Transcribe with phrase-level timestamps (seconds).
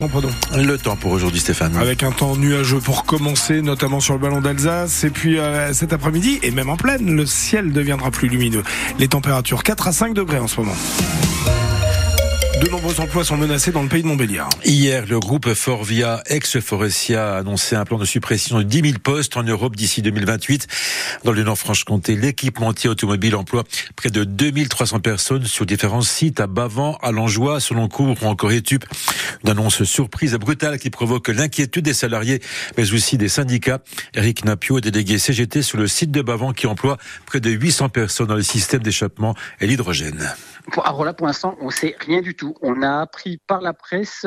[0.00, 1.74] Le temps pour aujourd'hui, Stéphane.
[1.74, 5.02] Avec un temps nuageux pour commencer, notamment sur le ballon d'Alsace.
[5.02, 8.62] Et puis euh, cet après-midi, et même en pleine, le ciel deviendra plus lumineux.
[9.00, 10.76] Les températures 4 à 5 degrés en ce moment.
[12.60, 14.48] De nombreux emplois sont menacés dans le pays de Montbéliard.
[14.64, 19.36] Hier, le groupe Forvia, ex-Forestia, a annoncé un plan de suppression de 10 000 postes
[19.36, 20.66] en Europe d'ici 2028.
[21.22, 23.62] Dans le Nord-Franche-Comté, l'équipementier automobile emploie
[23.94, 28.84] près de 2300 personnes sur différents sites à Bavant, à Langeois, Seloncourt ou encore Étup.
[29.44, 32.40] Une annonce surprise et brutale qui provoque l'inquiétude des salariés,
[32.76, 33.78] mais aussi des syndicats.
[34.14, 37.90] Eric Napio est délégué CGT sur le site de Bavant qui emploie près de 800
[37.90, 40.34] personnes dans le système d'échappement et l'hydrogène.
[40.84, 42.47] Alors là, pour l'instant, on sait rien du tout.
[42.62, 44.26] On a appris par la presse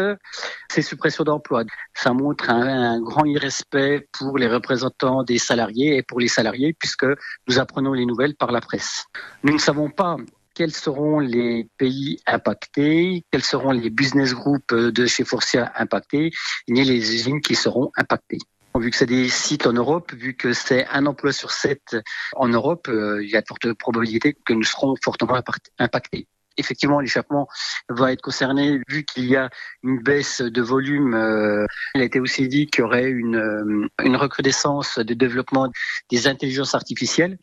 [0.71, 1.63] ces suppressions d'emplois.
[1.93, 6.75] Ça montre un, un, grand irrespect pour les représentants des salariés et pour les salariés,
[6.77, 7.05] puisque
[7.47, 9.05] nous apprenons les nouvelles par la presse.
[9.43, 10.17] Nous ne savons pas
[10.53, 16.31] quels seront les pays impactés, quels seront les business groups de chez Forcia impactés,
[16.67, 18.39] ni les usines qui seront impactées.
[18.75, 21.97] Vu que c'est des sites en Europe, vu que c'est un emploi sur sept
[22.35, 25.37] en Europe, euh, il y a de fortes probabilités que nous serons fortement
[25.77, 27.47] impactés effectivement, l'échappement
[27.89, 29.49] va être concerné vu qu'il y a
[29.83, 31.13] une baisse de volume.
[31.13, 35.71] Euh, il a été aussi dit qu'il y aurait une, euh, une recrudescence du développement
[36.09, 37.37] des intelligences artificielles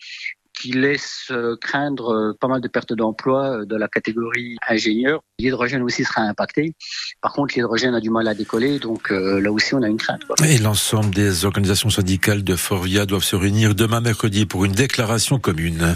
[0.55, 5.23] qui laisse craindre pas mal de pertes d'emplois de la catégorie ingénieur.
[5.41, 6.75] L'hydrogène aussi sera impacté.
[7.23, 9.97] Par contre, l'hydrogène a du mal à décoller, donc euh, là aussi on a une
[9.97, 10.25] crainte.
[10.25, 10.35] Quoi.
[10.45, 15.39] Et l'ensemble des organisations syndicales de Forvia doivent se réunir demain mercredi pour une déclaration
[15.39, 15.95] commune.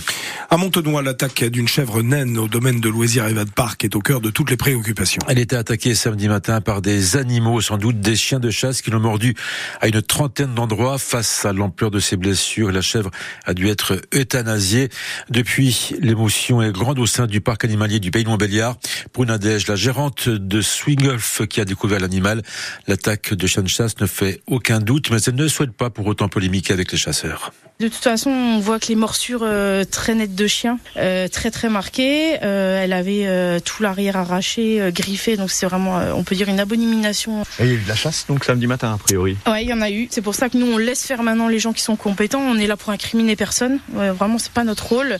[0.48, 4.20] À Montenoy, l'attaque d'une chèvre naine au domaine de loisirs Evad Park est au cœur
[4.20, 5.22] de toutes les préoccupations.
[5.26, 8.92] Elle était attaquée samedi matin par des animaux, sans doute des chiens de chasse qui
[8.92, 9.34] l'ont mordu
[9.80, 10.98] à une trentaine d'endroits.
[10.98, 13.10] Face à l'ampleur de ses blessures, la chèvre
[13.44, 14.88] a dû être euthanasiée.
[15.30, 18.76] Depuis, l'émotion est grande au sein du parc animalier du Pays de Montbéliard.
[19.12, 22.42] Pour Nadège, la gérante de Swingolf qui a découvert l'animal.
[22.86, 26.06] L'attaque de chien de chasse ne fait aucun doute, mais elle ne souhaite pas pour
[26.06, 27.50] autant polémiquer avec les chasseurs.
[27.80, 31.50] De toute façon, on voit que les morsures euh, très nettes de chien, euh, très
[31.50, 32.36] très marquées.
[32.42, 36.34] Euh, elle avait euh, tout l'arrière arraché, euh, griffé, donc c'est vraiment, euh, on peut
[36.34, 37.42] dire, une abomination.
[37.58, 39.36] Et il y a eu de la chasse donc samedi matin a priori.
[39.46, 40.08] Ouais, il y en a eu.
[40.10, 42.42] C'est pour ça que nous on laisse faire maintenant les gens qui sont compétents.
[42.42, 43.80] On est là pour incriminer personne.
[43.94, 45.18] vraiment, c'est pas notre rôle.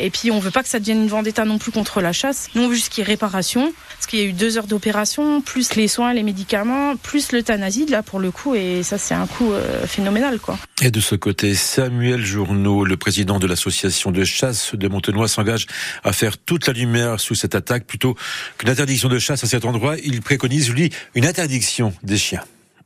[0.00, 2.48] Et puis on veut pas que ça devienne une vendetta non plus contre la chasse.
[2.54, 4.66] Nous on veut juste qu'il y ait réparation, parce qu'il y a eu deux heures
[4.66, 9.14] d'opération, plus les soins, les médicaments, plus l'euthanasie là pour le coup, et ça c'est
[9.14, 10.58] un coup euh, phénoménal quoi.
[10.82, 15.66] Et de ce côté, Samuel Journeau, le président de l'association de chasse de Montenoy, s'engage
[16.04, 18.16] à faire toute la lumière sous cette attaque plutôt
[18.56, 19.96] qu'une interdiction de chasse à cet endroit.
[20.02, 22.42] Il préconise lui une interdiction des chiens.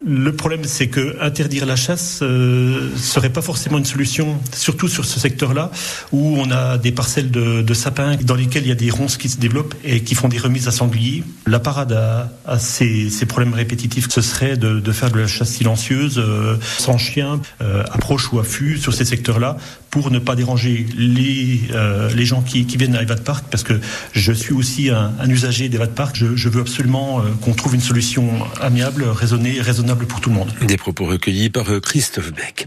[0.06, 5.06] Le problème, c'est que interdire la chasse euh, serait pas forcément une solution, surtout sur
[5.06, 5.70] ce secteur-là
[6.12, 9.16] où on a des parcelles de, de, sapins dans lesquelles il y a des ronces
[9.16, 11.24] qui se développent et qui font des remises à sangliers.
[11.46, 15.50] La parade à, ces, ces, problèmes répétitifs, ce serait de, de, faire de la chasse
[15.50, 19.56] silencieuse, euh, sans chien, euh, approche ou affût sur ces secteurs-là
[19.94, 23.62] pour ne pas déranger les, euh, les gens qui, qui viennent à Evad Park, parce
[23.62, 23.74] que
[24.10, 26.16] je suis aussi un, un usager d'Evad Park.
[26.16, 28.28] Je, je, veux absolument euh, qu'on trouve une solution
[28.60, 30.52] amiable, raisonnée, raisonnable pour tout le monde.
[30.66, 32.66] Des propos recueillis par Christophe Beck.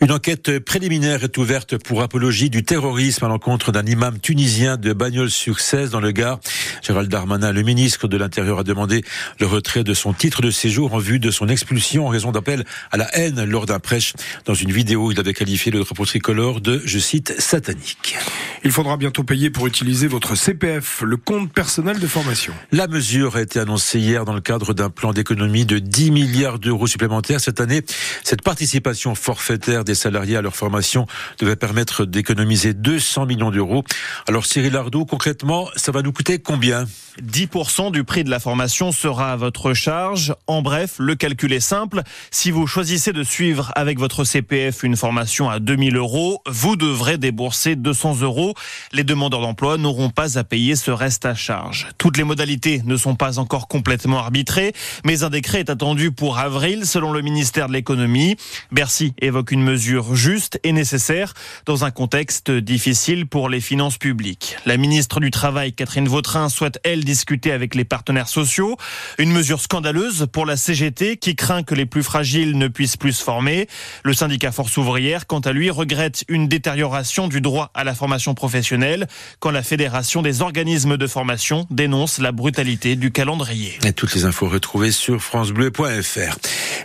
[0.00, 4.92] Une enquête préliminaire est ouverte pour apologie du terrorisme à l'encontre d'un imam tunisien de
[4.92, 6.38] Bagnols-sur-Cèze dans le Gard.
[6.82, 9.02] Gérald Darmanin, le ministre de l'Intérieur, a demandé
[9.40, 12.64] le retrait de son titre de séjour en vue de son expulsion en raison d'appel
[12.92, 14.14] à la haine lors d'un prêche.
[14.44, 18.16] Dans une vidéo, il avait qualifié le drapeau tricolore de, je cite, satanique.
[18.62, 22.52] Il faudra bientôt payer pour utiliser votre CPF, le compte personnel de formation.
[22.72, 26.58] La mesure a été annoncée hier dans le cadre d'un plan d'économie de 10 milliards
[26.58, 27.82] d'euros supplémentaires cette année.
[28.22, 31.06] Cette participation forfaitaire des salariés à leur formation
[31.38, 33.84] devait permettre d'économiser 200 millions d'euros.
[34.28, 36.86] Alors Cyril Ardo, concrètement, ça va nous coûter combien?
[37.22, 40.34] 10% du prix de la formation sera à votre charge.
[40.46, 42.02] En bref, le calcul est simple.
[42.30, 47.18] Si vous choisissez de suivre avec votre CPF une formation à 2000 euros, vous devrez
[47.18, 48.54] débourser 200 euros.
[48.92, 51.88] Les demandeurs d'emploi n'auront pas à payer ce reste à charge.
[51.98, 54.72] Toutes les modalités ne sont pas encore complètement arbitrées,
[55.04, 58.36] mais un décret est attendu pour avril selon le ministère de l'économie.
[58.72, 61.34] Bercy évoque une mesure juste et nécessaire
[61.66, 64.56] dans un contexte difficile pour les finances publiques.
[64.66, 68.76] La ministre du Travail, Catherine Vautrin, souhaite, elle, discuter avec les partenaires sociaux.
[69.18, 73.12] Une mesure scandaleuse pour la CGT qui craint que les plus fragiles ne puissent plus
[73.12, 73.68] se former.
[74.02, 77.94] Le syndicat Force ouvrière, quant à lui, regrette une une détérioration du droit à la
[77.94, 79.06] formation professionnelle
[79.40, 83.78] quand la Fédération des organismes de formation dénonce la brutalité du calendrier.
[83.94, 86.36] Toutes les infos retrouvées sur francebleu.fr.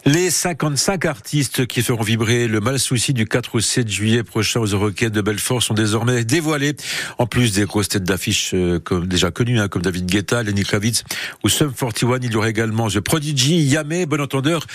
[0.06, 4.60] Les 55 artistes qui feront vibrer le mal souci du 4 au 7 juillet prochain
[4.60, 6.76] aux Euroquettes de Belfort sont désormais dévoilés.
[7.18, 11.04] En plus des grosses têtes d'affiches euh, déjà connues, hein, comme David Guetta, Lenny Kravitz
[11.44, 14.66] ou Sum 41, il y aura également The Prodigy, Yamé, Bon Entendeur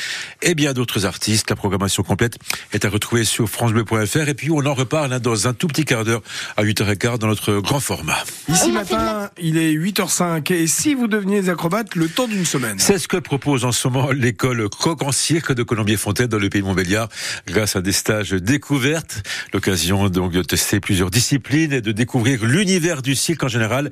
[0.42, 1.50] et bien d'autres artistes.
[1.50, 2.38] La programmation complète
[2.72, 5.84] est à retrouver sur francebleu.fr et puis on en reparle hein, dans un tout petit
[5.84, 6.22] quart d'heure
[6.56, 8.18] à 8h15 dans notre grand format.
[8.48, 12.98] Ici matin, il est 8h05 et si vous deveniez acrobate le temps d'une semaine C'est
[12.98, 16.62] ce que propose en ce moment l'école Croc en cirque de Colombier-Fontaine dans le pays
[16.62, 17.08] de Montbéliard
[17.46, 19.22] grâce à des stages découvertes.
[19.52, 23.90] L'occasion donc de tester plusieurs disciplines et de découvrir l'univers du cirque en général.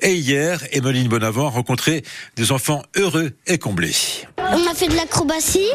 [0.00, 2.02] Et hier, Emeline Bonavent a rencontré
[2.36, 3.94] des enfants heureux et comblés.
[4.38, 5.66] On a fait de l'acrobatie.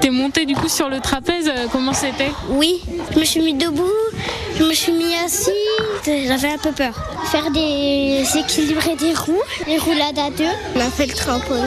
[0.00, 2.30] T'es monté du coup sur le trapèze, euh, comment c'était?
[2.50, 3.90] Oui, je me suis mis debout,
[4.58, 5.50] je me suis mis assis.
[6.04, 6.94] J'avais un peu peur.
[7.26, 10.44] Faire des équilibrer des roues, les roulades à deux.
[10.76, 11.64] On a fait le trampoline.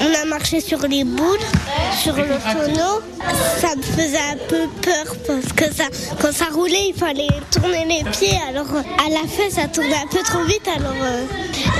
[0.00, 1.38] On a marché sur les boules,
[2.02, 3.00] sur le tonneau.
[3.60, 5.84] Ça me faisait un peu peur parce que ça,
[6.20, 8.38] quand ça roulait, il fallait tourner les pieds.
[8.48, 10.68] Alors à la fin, ça tournait un peu trop vite.
[10.76, 11.24] Alors euh,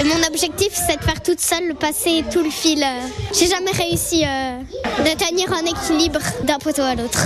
[0.05, 2.85] mon objectif, c'est de faire toute seule, passer tout le fil.
[3.33, 4.59] J'ai jamais réussi euh,
[5.03, 7.21] de tenir un équilibre d'un poteau à l'autre.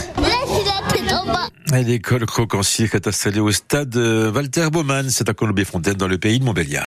[1.73, 6.19] L'école Croc en cirque est installée au stade Walter Baumann, c'est à Colombie-Fontaine dans le
[6.19, 6.79] pays de Montbéliard.